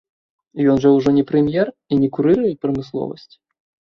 Ён 0.71 0.79
жа 0.85 0.89
ўжо 0.93 1.09
не 1.17 1.23
прэм'ер 1.31 1.67
і 1.95 1.99
не 2.05 2.09
курыруе 2.17 2.49
прамысловасць? 2.67 3.33